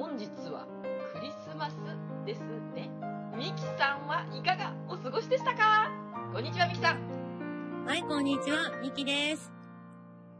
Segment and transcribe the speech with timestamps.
[0.00, 0.66] 本日は
[1.12, 1.74] クリスマス
[2.24, 2.40] です
[2.74, 2.90] ね。
[3.36, 5.90] ミキさんはいかがお過ごしでしたか？
[6.32, 7.84] こんにちは、ミキさん。
[7.84, 9.52] はい、こんにちは、ミキです。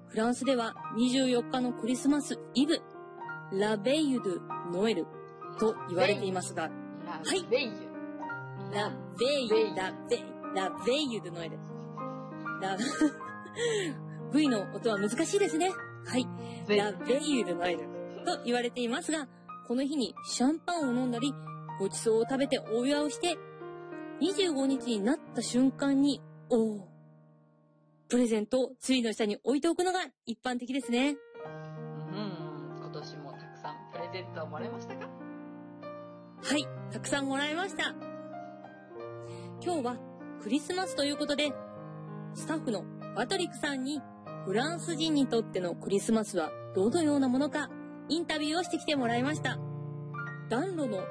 [0.07, 2.81] フランスでは24日のクリスマスイブ、
[3.53, 4.41] ラベイユ・ドゥ・
[4.73, 5.05] ノエル
[5.59, 6.71] と言われていますが、
[7.05, 7.71] ラはいベイユ。
[8.73, 10.25] ラベイユ、ラベイ、
[10.57, 11.59] ラベイユ・ドゥ・ノエル。
[12.63, 12.79] ラ、
[14.33, 15.71] V の音は難しいですね。
[16.07, 16.27] はい。
[16.67, 17.81] ラベイユ・ドゥ・ノエル
[18.25, 19.29] と言われていますが、
[19.71, 21.33] この日にシャンパンを飲んだり、
[21.79, 23.37] ごちそうを食べてお祝いをして、
[24.21, 26.81] 25日になった瞬間に、おー、
[28.09, 31.11] プレゼントをツリーの下に置いておくのが一般的ですね。
[31.11, 31.17] うん、
[32.81, 35.09] 今年もたくさんプレゼントをもらいましたか？
[36.43, 37.95] はい、たくさんもらいました。
[39.65, 39.97] 今日は
[40.43, 41.53] クリスマスということで、
[42.35, 42.83] スタッフの
[43.15, 44.03] パトリックさんに
[44.47, 47.71] フランス人にとってのクリスマスはどのようなものか
[48.11, 49.57] インタビューをしてきてもらいました。
[50.49, 51.05] 暖炉の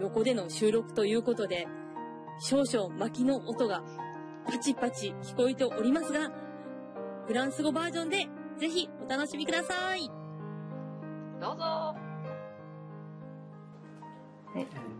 [0.00, 1.68] 横での収録ということで、
[2.40, 3.84] 少々薪の音が
[4.44, 6.32] パチパチ聞こえておりますが、
[7.28, 8.26] フランス語バージョンで
[8.58, 10.10] ぜひお楽しみください。
[11.40, 11.94] どうぞ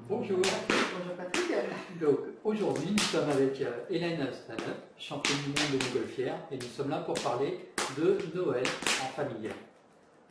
[0.08, 0.38] Bonjour.
[0.38, 1.52] Bonjour Patrick.
[2.00, 6.62] Donc aujourd'hui nous sommes avec euh, Hélène Stanner, championne du monde de montgolfière, et nous
[6.62, 7.68] sommes là pour parler
[7.98, 8.64] de Noël
[9.02, 9.50] en famille.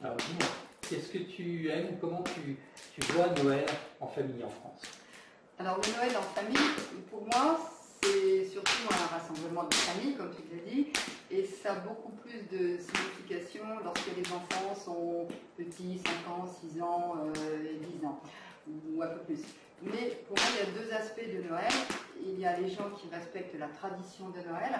[0.01, 0.47] Alors dis-moi,
[0.91, 2.57] qu'est-ce que tu aimes, comment tu,
[2.93, 3.65] tu vois Noël
[4.01, 4.81] en famille en France?
[5.57, 6.57] Alors le Noël en famille,
[7.09, 7.57] pour moi,
[8.03, 10.87] c'est surtout un rassemblement de famille, comme tu l'as dit,
[11.29, 16.81] et ça a beaucoup plus de signification lorsque les enfants sont petits, 5 ans, 6
[16.81, 18.19] ans, euh, et 10 ans,
[18.67, 19.39] ou un peu plus.
[19.83, 21.71] Mais pour moi, il y a deux aspects de Noël.
[22.23, 24.79] Il y a les gens qui respectent la tradition de Noël,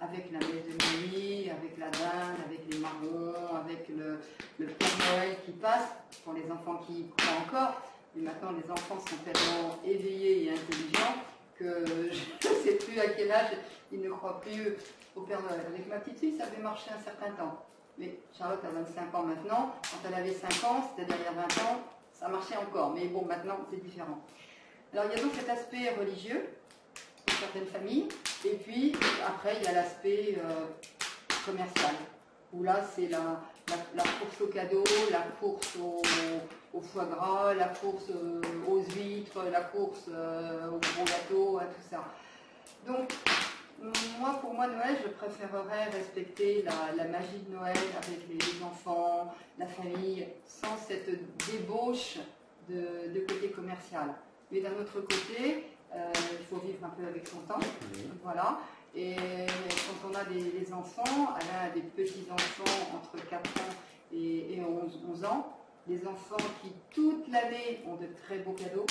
[0.00, 4.18] avec la messe de minuit, avec la dinde, avec les marrons, avec le,
[4.58, 5.88] le Père Noël qui passe,
[6.24, 7.82] pour les enfants qui y croient encore.
[8.16, 11.22] Mais maintenant, les enfants sont tellement éveillés et intelligents
[11.58, 13.52] que je ne sais plus à quel âge
[13.92, 14.76] ils ne croient plus
[15.14, 15.60] au Père Noël.
[15.66, 17.64] Avec ma petite fille, ça avait marché un certain temps.
[17.98, 19.74] Mais Charlotte a 25 ans maintenant.
[19.82, 21.80] Quand elle avait 5 ans, c'était derrière 20 ans,
[22.18, 22.92] ça marchait encore.
[22.94, 24.18] Mais bon, maintenant, c'est différent.
[24.92, 26.48] Alors, il y a donc cet aspect religieux
[27.26, 28.08] pour certaines familles.
[28.44, 28.94] Et puis,
[29.26, 30.66] après, il y a l'aspect euh,
[31.44, 31.94] commercial.
[32.52, 33.42] Où là, c'est la,
[33.94, 36.00] la, course au cadeau, la course au,
[36.72, 41.64] au foie gras, la course euh, aux huîtres, la course euh, au gros gâteau, à
[41.64, 42.04] tout ça.
[42.86, 43.12] Donc,
[44.18, 48.62] moi, pour moi, Noël, je préférerais respecter la, la magie de Noël avec les, les
[48.64, 51.08] enfants, la famille, sans cette
[51.50, 52.18] débauche
[52.68, 54.14] de, de côté commercial.
[54.50, 57.60] Mais d'un autre côté, euh, il faut vivre un peu avec son temps.
[58.22, 58.58] Voilà.
[58.96, 63.74] Et quand on a des, des enfants, elle a des petits-enfants entre 4 ans
[64.12, 65.56] et, et 11, 11 ans,
[65.86, 68.86] des enfants qui toute l'année ont de très beaux cadeaux.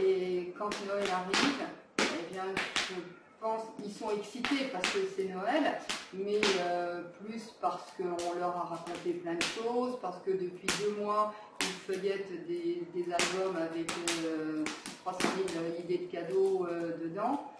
[0.00, 1.66] Et quand Noël arrive,
[1.98, 2.44] eh bien,
[2.76, 2.94] je
[3.44, 5.78] pense ils sont excités parce que c'est Noël,
[6.14, 10.94] mais euh, plus parce qu'on leur a raconté plein de choses, parce que depuis deux
[11.02, 13.90] mois, ils feuillettent des, des albums avec
[14.24, 14.64] euh,
[15.04, 15.18] 300
[15.52, 17.50] 000 idées de cadeaux euh, dedans.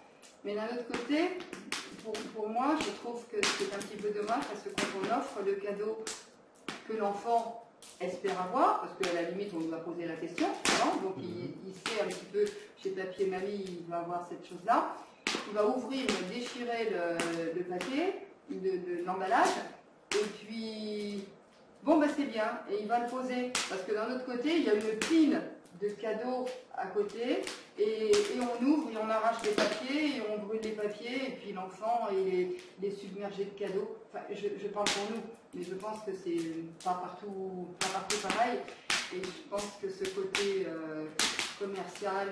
[0.43, 1.37] Mais d'un autre côté,
[2.03, 5.19] pour, pour moi, je trouve que c'est un petit peu dommage parce que quand on
[5.19, 6.03] offre le cadeau
[6.87, 7.63] que l'enfant
[8.01, 10.47] espère avoir, parce qu'à la limite on lui va poser la question,
[10.83, 12.45] non donc il, il, sait un petit peu
[12.81, 14.95] chez papier mamie, il va avoir cette chose-là,
[15.47, 18.15] il va ouvrir, déchirer le, papier,
[19.05, 19.49] l'emballage,
[20.13, 21.23] et puis
[21.83, 24.63] bon ben c'est bien, et il va le poser, parce que d'un autre côté il
[24.63, 25.41] y a une pile
[25.81, 26.45] de cadeaux
[26.77, 27.41] à côté
[27.77, 31.53] et, on ouvre et on arrache les papiers et on brûle les papiers et puis
[31.53, 32.55] l'enfant il
[32.85, 33.97] est, submergé de cadeaux.
[34.13, 35.21] Enfin, je, je, parle pour nous,
[35.53, 38.59] mais je pense que c'est pas partout, pas partout pareil.
[39.13, 41.05] Et je pense que ce côté euh,
[41.59, 42.27] commercial,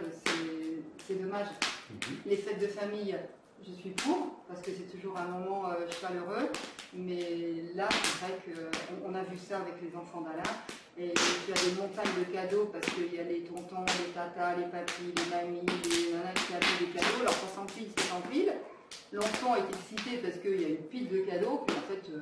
[1.07, 1.47] c'est dommage.
[1.47, 2.29] Mm -hmm.
[2.29, 3.15] Les fêtes de famille,
[3.65, 6.47] je suis pour parce que c'est toujours un moment euh, chaleureux.
[6.93, 7.25] Mais
[7.79, 10.53] là, c'est vrai qu'on on a vu ça avec les enfants d'Alain.
[11.03, 11.09] Et
[11.45, 14.67] tu as des montagnes de cadeaux parce qu'il y a les tontons, les tatas, les
[14.75, 17.21] papis, les mamies, les nanas qui avaient des cadeaux.
[17.23, 18.51] Alors ça s'empile, ça s'empile.
[19.17, 21.57] L'enfant est excité parce qu'il y a une pile de cadeaux.
[21.65, 22.19] Puis en fait, euh,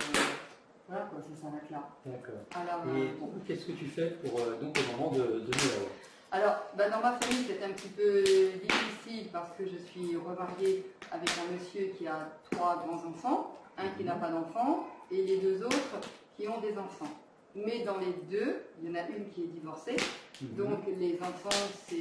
[0.88, 1.82] voilà quoi, ça s'arrête là.
[2.06, 2.42] D'accord.
[2.62, 3.30] Alors, Et euh, bon.
[3.46, 5.88] qu'est-ce que tu fais pour euh, donc au moment de, de Noël?
[6.32, 10.86] Alors, bah, dans ma famille, c'est un petit peu difficile parce que je suis remariée
[11.12, 15.38] avec un monsieur qui a trois grands enfants, un qui n'a pas d'enfants et les
[15.38, 16.00] deux autres
[16.38, 17.12] qui ont des enfants.
[17.54, 19.98] mais dans les deux, il y en a une qui est divorcée.
[20.42, 20.56] Mhm.
[20.56, 21.96] Donc les enfants, c'est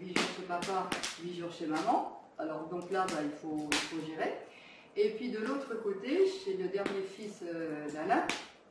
[0.00, 0.88] 8 jours chez papa,
[1.22, 2.22] 8 jours chez maman.
[2.38, 4.32] Alors donc là, bah, il, faut, il faut gérer.
[4.96, 8.24] Et puis de l'autre côté, chez le dernier fils euh, d'Alain,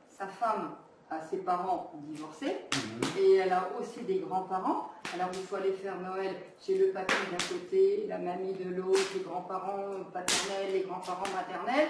[0.08, 0.74] sa femme
[1.08, 3.22] a ses parents divorcés Mhm.
[3.22, 4.90] et elle a aussi des grands-parents.
[5.14, 6.34] Alors il faut aller faire Noël
[6.64, 11.88] chez le papy d'un côté, la mamie de l'autre, les grands-parents paternels, les grands-parents maternels.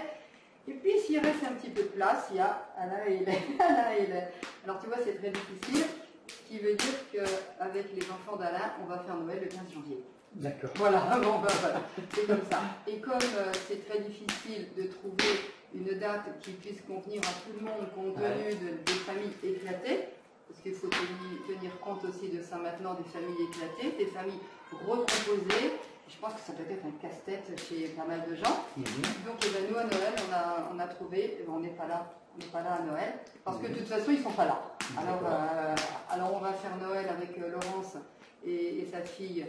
[0.69, 3.43] Et puis s'il reste un petit peu de place, il y a Alain et Hélène.
[3.61, 4.29] Alain et Hélène.
[4.65, 5.85] Alors tu vois, c'est très difficile,
[6.29, 9.99] ce qui veut dire qu'avec les enfants d'Alain, on va faire Noël le 15 janvier.
[10.35, 10.71] D'accord.
[10.77, 11.81] Voilà, bon, ben, voilà.
[12.13, 12.61] c'est comme ça.
[12.89, 15.41] Et comme euh, c'est très difficile de trouver
[15.75, 20.09] une date qui puisse convenir à tout le monde compte tenu de- des familles éclatées,
[20.55, 24.39] parce qu'il faut tenir, compte aussi de ça maintenant, des familles éclatées, des familles
[24.87, 25.73] recomposées.
[26.09, 28.65] Je pense que ça peut être un casse-tête chez pas mal de gens.
[28.77, 28.85] Mhm.
[29.27, 31.71] Donc eh ben, nous à Noël, on a, on a trouvé, eh ben, on n'est
[31.71, 33.15] pas là, on n'est pas là à Noël,
[33.45, 34.63] parce que de toute façon ils sont pas là.
[34.97, 35.75] Alors, euh,
[36.11, 37.97] alors on va faire Noël avec euh, Laurence
[38.45, 39.47] et, et sa fille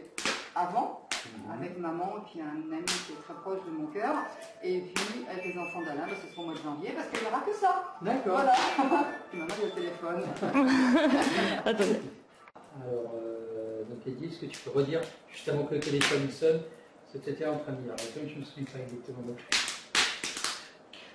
[0.56, 1.52] avant, Mhm.
[1.60, 4.16] avec maman et puis un ami qui est très proche de mon cœur,
[4.64, 7.22] et puis avec les enfants d'Alain, ben, ce sera au mois de janvier, parce qu'il
[7.22, 7.96] n'y aura que ça.
[8.02, 8.34] D'accord.
[8.42, 8.54] Voilà.
[9.30, 10.24] Puis maman j'ai le téléphone.
[11.66, 12.02] Attendez.
[12.82, 16.62] Alors, euh, donc Eddie, est-ce que tu peux redire, juste avant que le téléphone sonne,
[17.08, 19.22] ce que tu étais en train de dire je me souviens pas exactement.
[19.26, 19.38] donc.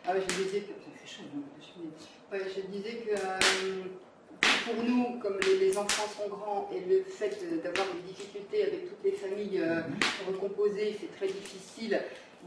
[0.06, 0.68] Ah je disais que.
[0.72, 1.24] Ça fait chaud,
[1.60, 1.90] suis-
[2.32, 3.84] ouais, je disais que euh,
[4.64, 9.04] pour nous, comme les, enfants sont grands et le fait d'avoir des difficultés avec toutes
[9.04, 9.80] les familles euh,
[10.26, 12.00] recomposées, c'est très difficile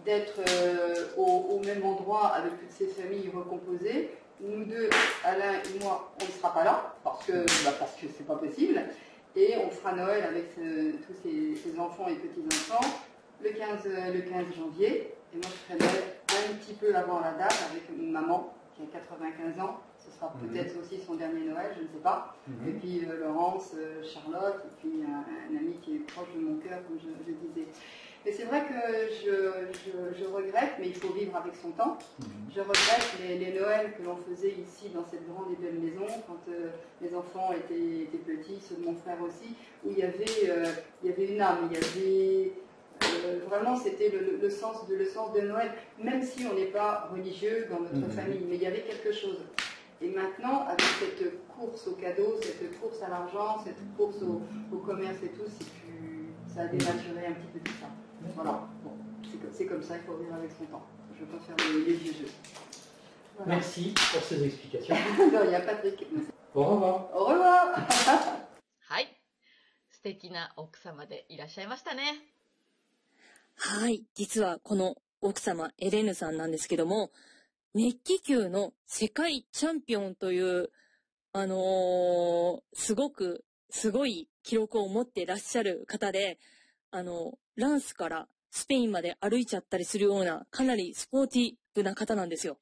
[0.06, 4.10] d'être euh, au, même endroit avec toutes ces familles recomposées.
[4.42, 4.90] Nous deux,
[5.24, 8.36] Alain et moi, on ne sera pas là parce que bah, parce que c'est pas
[8.36, 8.82] possible.
[9.36, 12.84] Et on fera Noël avec ce- tous ces, ces enfants et petits-enfants
[13.42, 15.14] le 15, euh, le 15 janvier.
[15.34, 19.00] Et moi, je ferai Noël un petit peu avant la date avec maman qui a
[19.00, 19.80] 95 ans.
[20.04, 20.50] Ce sera Mhm.
[20.50, 22.36] peut-être aussi son dernier Noël, je ne sais pas.
[22.48, 22.70] Mhm.
[22.70, 25.24] Et puis euh, Laurence, euh, Charlotte, et puis un,
[25.54, 27.68] un ami qui est proche de mon cœur, comme je, je disais.
[28.26, 28.74] Et c'est vrai que
[29.22, 29.32] je,
[29.84, 31.98] je- je regrette, mais il faut vivre avec son temps.
[32.20, 32.26] Mhm.
[32.56, 36.06] Je regrette les, les Noëls que l'on faisait ici dans cette grande et belle maison
[36.28, 36.70] quand euh,
[37.02, 39.54] mes enfants étaient, étaient petits, ceux de mon frère aussi,
[39.86, 40.26] où il y avait,
[41.04, 42.54] il y avait une âme, il y avait
[43.26, 46.68] euh, vraiment c'était le, le sens de, le sens de Noël, même si on n'est
[46.72, 49.40] pas religieux dans notre famille, mais il y avait quelque chose.
[50.01, 54.43] Et maintenant, avec cette course au cadeau, cette course à l'argent, cette course au,
[54.73, 57.89] au commerce et tout, c'est plus, ça a dénaturé un petit peu tout ça.
[58.35, 58.93] Voilà, bon,
[59.25, 60.87] c'est comme, c'est comme ça, il faut vivre avec son temps.
[61.19, 62.31] Je peux faire les, les vieux jeux.
[63.37, 63.57] Voilà.
[63.57, 64.95] Merci pour ces explications.
[65.33, 66.07] Non, il y a Patrick.
[66.55, 67.09] Au revoir.
[67.15, 67.87] Au revoir
[68.89, 69.21] はい。
[69.91, 72.03] 素敵な奥様でいらっしゃいましたね。
[73.57, 74.05] はい。
[74.15, 77.11] 実はこの奥様、エレーヌさんなんですけども、
[77.74, 80.70] 熱気球の世界チャンピオンという、
[81.32, 86.38] あのーすごく、すごい記録を持ってらっしゃる方で、
[86.92, 92.60] あの、ランスからスペインまで歩いちゃったりするような、かなりスポーティブな方なんですよ。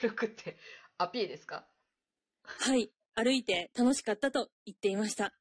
[0.00, 0.56] 歩くって
[0.98, 1.66] アピーですか？
[2.42, 2.90] はい。
[3.14, 5.32] 歩いて楽しかったと言っていました。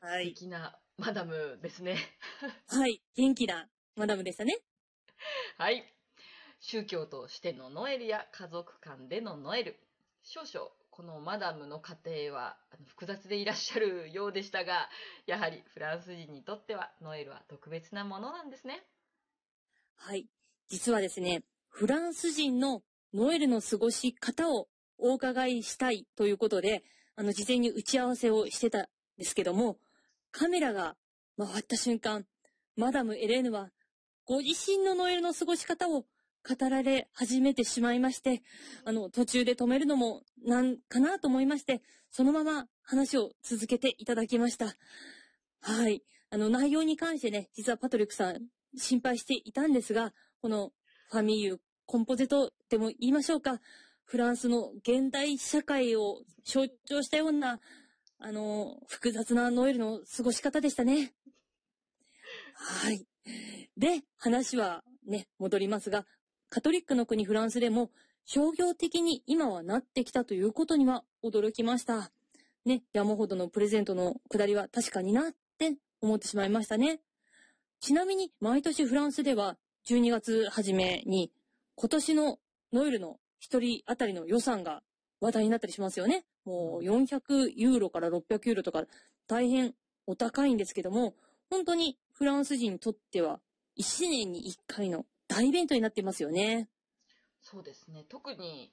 [0.00, 0.34] は素い。
[0.34, 1.96] 敵なマダムですね。
[2.68, 3.02] はい。
[3.16, 4.58] 元気なマダムでしたね。
[5.56, 5.95] はい。
[6.60, 9.76] 宗教としてのノエルや家族間でのノエル。
[10.22, 11.96] 少々、このマダムの家
[12.26, 14.88] 庭は複雑でいらっしゃるようでしたが、
[15.26, 18.82] やはりフランス人にとってはノエルは特別なものなんですね。
[19.96, 20.26] はい。
[20.68, 22.82] 実はですね、フランス人の
[23.12, 26.82] ノエルの過ごし方をお伺いしたいということで、
[27.14, 28.86] あの、事前に打ち合わせをしてたん
[29.18, 29.78] ですけども、
[30.32, 30.96] カメラが
[31.38, 32.26] 回った瞬間、
[32.76, 33.70] マダム・エレーヌは、
[34.24, 36.04] ご自身のノエルの過ごし方を
[36.46, 38.42] 語られ始めてしまいまして、
[38.84, 44.76] あの、途中で止めるのもなんかなと思いまして、そのまま話を続けていただきました。
[45.60, 46.02] はい。
[46.30, 50.72] あの、内容に関してね、実はパトリックさん心配していたんですが、この
[51.10, 53.60] ファミリー、コンポゼトでも言いましょうか、
[54.04, 57.60] フランスの現代社会を象徴したような、
[58.18, 61.12] あの、複雑なノエルの過ごし方でしたね。
[62.54, 63.04] はい。
[63.76, 66.06] で、話はね、戻りますが、
[66.56, 67.90] カトリックの国フランスでも
[68.24, 72.10] 商業的に今はなってきたということには驚きました。
[72.64, 77.00] ね、山ほどのプレゼントのくだりは確かになって思ってしまいましたね。
[77.78, 81.30] ちなみに毎年フランスでは12月初めに
[81.74, 82.38] 今年の
[82.72, 84.82] ノエルの一人当たりの予算が
[85.20, 86.24] 話題になったりしますよね。
[86.46, 88.84] もう400ユーロから600ユーロとか
[89.28, 89.74] 大変
[90.06, 91.16] お高いんですけども、
[91.50, 93.40] 本当にフランス人にとっては
[93.78, 95.04] 1年に1回の
[95.36, 96.68] 大イベントになっていますよね。
[97.42, 98.04] そうですね。
[98.08, 98.72] 特に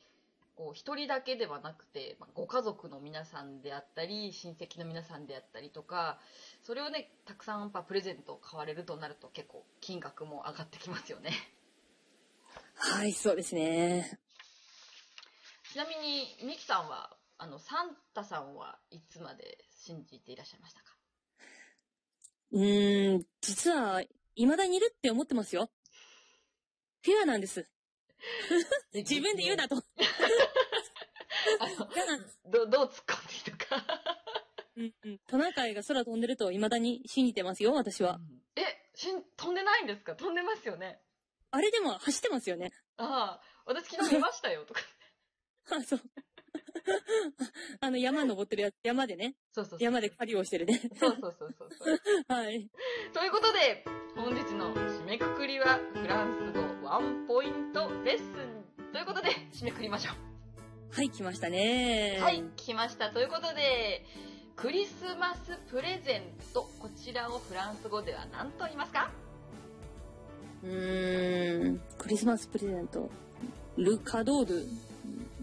[0.56, 6.20] こう、一人だけではなくて、まあご家族の皆さんであったり、親戚の皆さんであったりとか、
[6.62, 11.32] それをね、たくさんプレゼントを買われるとなると結構金額も上がってきますよね。
[12.76, 14.20] はい、そうですね。
[15.72, 20.96] ちなみに、ミキさんは、あの、サンタさんはいつまで信じていらっしゃいましたか？
[22.52, 24.04] うーん、実は、
[24.36, 25.72] 未だにいるって思ってますよ。
[27.04, 27.66] ピュアなんです。
[28.94, 29.76] 自分で言うなと。
[32.46, 33.86] ど、どう突っ込んでいいのか。
[34.76, 35.20] うんうん。
[35.28, 38.20] トナカイが空飛んでると未だに信じてますよ、私は。
[38.56, 38.62] え、
[38.96, 40.16] しん、飛んでないんですか？
[40.16, 41.00] 飛んでますよね。
[41.52, 42.72] あれでも走ってますよね。
[42.98, 44.82] ああ、私昨日見ましたよ、とか。
[45.72, 46.02] あ、そう。
[47.82, 49.36] あの、山登ってるやつ、山でね。
[49.54, 49.84] そうそうそう。
[49.84, 50.82] 山で狩りをしてるね。
[51.00, 52.00] そうそうそうそうそう。
[52.28, 52.70] はい。
[53.14, 53.84] ということで、
[54.16, 56.63] 本日の締めくくりは、フランス語
[56.94, 60.96] ワンポイントレッスンということで、締めくくりましょう。
[60.96, 62.20] はい、来ましたね。
[62.22, 63.10] はい、来ました。
[63.10, 64.06] ということで、
[64.56, 66.22] クリスマスプレゼン
[66.54, 69.10] ト、こちらをフランス語では何と言いますか？
[70.64, 73.10] うーん、クリスマスプレゼント。
[73.76, 74.68] ルカドール、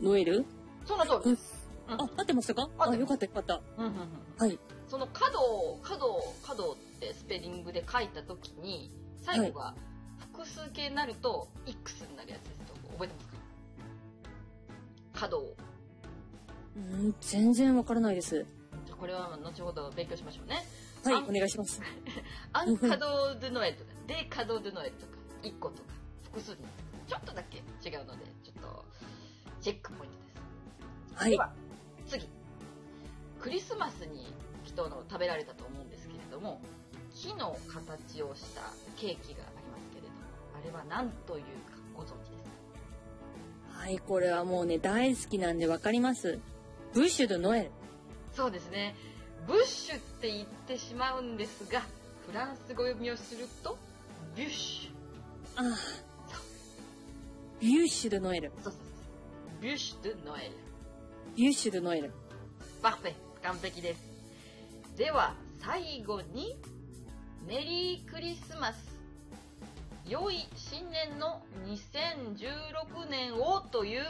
[0.01, 0.47] ノエル？
[0.85, 1.69] その通りです。
[1.89, 2.71] あ、合ってましたか？
[2.79, 3.61] あ、よかったよかった。
[3.77, 3.97] うんうんうん
[4.39, 4.57] はい。
[4.87, 9.75] その角を、角を、角ってスペリングで書いたときに、最後が
[10.41, 15.21] 複数形になると、X になるやつですと、覚えてますか？
[15.21, 15.57] 角を。
[16.77, 18.47] うーん、全然わからないです。
[18.87, 20.65] じゃあこれは後ほど勉強しましょうね。
[21.05, 21.83] はい、あお願いします。
[22.55, 25.91] アンカド・ドゥ・ノエルとか、デ・カド・ドゥ・ノエルとか、1個とか、
[26.25, 26.57] 複数に
[27.07, 28.85] ちょっとだけ違うので、ちょっと、
[29.61, 31.23] チェックポイントです。
[31.23, 31.37] はいで。
[31.37, 31.53] は、
[32.07, 32.27] 次。
[33.41, 34.33] クリスマスに
[34.65, 36.63] きっと食べられたと思うんですけれども、
[37.15, 38.63] 木の形をした
[38.97, 39.45] ケーキが
[40.63, 41.49] あれは何というか
[41.95, 42.45] ご存知です
[43.73, 43.81] か？
[43.81, 46.39] はい、これはもうね、大好きなんでわかります。
[46.93, 47.71] ブッシュドノエル。
[48.35, 48.95] そうですね。
[49.47, 51.81] ブッシュって言ってしまうんですが、
[52.27, 53.79] フランス語読みをすると、
[54.37, 55.71] ビュッシュ。
[55.71, 55.77] ああ。
[57.61, 58.53] ビュッシュドノエル。
[58.63, 59.63] そうそうそう。
[59.63, 60.53] ビュッシュ・ドゥ・ノエル。
[61.37, 62.13] ビュッシュドノエル。
[62.83, 64.01] パフェ、完璧です。
[64.97, 66.57] では、最後に、
[67.47, 68.90] メリークリスマス。
[70.11, 74.03] 良い新年の2016年をという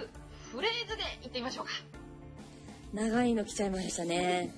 [0.50, 1.72] フレーズで言ってみましょうか。
[2.94, 4.54] 長いの来ちゃいましたね。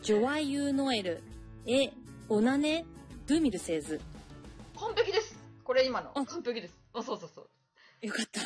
[0.00, 1.22] ジョワユーノエル。
[1.66, 1.90] え、
[2.30, 2.86] オナネ、
[3.26, 4.00] ドゥミルセーズ。
[4.78, 5.38] 完璧です。
[5.64, 6.12] これ今の。
[6.14, 6.74] あ完璧です。
[6.94, 7.42] あ、そうそうそ
[8.02, 8.06] う。
[8.06, 8.40] よかった。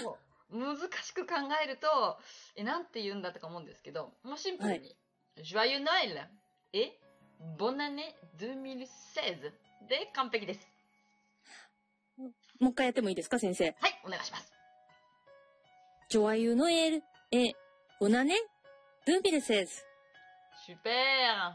[0.50, 2.18] 難しく考えると、
[2.56, 4.96] え、なんて言うんだとか思うんですけど、もうシンプルに、
[5.40, 6.20] ジョアユノエル
[6.73, 6.99] え、
[7.56, 9.52] ボナネ2016
[9.88, 10.74] で完璧です。
[12.64, 13.64] もう一回やってもいいですか、先生？
[13.66, 13.75] はい、
[14.06, 14.50] お願いします。
[16.09, 17.02] ジョワユーノエル。
[17.30, 17.52] え、
[18.00, 18.35] オナネ、
[19.06, 19.73] ドゥミルセーズ。
[20.66, 21.52] Super!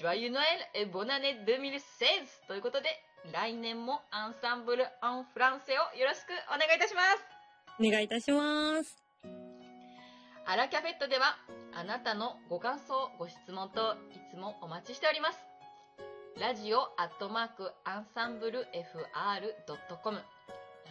[0.00, 0.42] Joyeux Noël
[0.74, 2.48] et bonne année 2016!
[2.48, 2.88] ということで、
[3.32, 7.24] 来年もアンサンブル・アン・フランセをよろしくお願いいたします
[7.78, 8.98] お願いいたします。
[10.44, 11.36] アラキャフェットでは、
[11.72, 15.51] あなたのご感想、ご質問といつもお待ちしております。
[16.40, 20.18] ラジオアットマークアンサンブル FR.com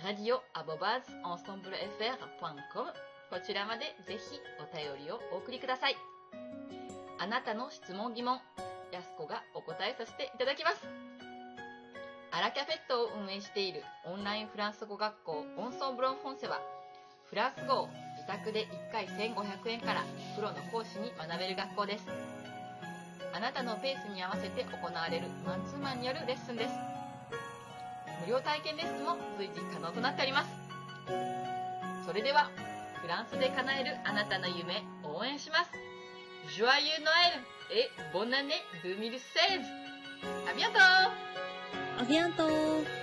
[0.05, 2.91] ラジオアボバーズアンサンブル FR.com
[3.29, 5.95] こちらまでぜひお便りをお送りください。
[7.19, 8.39] あなたの質問疑問、
[8.91, 10.88] やすこがお答えさせていただきます。
[12.31, 16.62] アラキャフェットを運営しているオンラインフランス語学校オンソンブロンフォンセは、
[17.29, 20.03] フランス語を自宅で1回1500円から
[20.36, 22.40] プロの講師に学べる学校です。
[23.33, 26.69] あなたのペースに合わせて行われるマンツーマンによるレッスンです。
[28.25, 30.50] 無料体験レッスンも随時可能となっております。
[32.05, 32.51] それでは、
[33.01, 35.71] フランスで叶えるあなたの夢応援します。
[36.57, 39.63] Joyeux Noël et bonne année 2016!
[40.47, 40.75] ありがと
[42.00, 43.00] うアビアントー。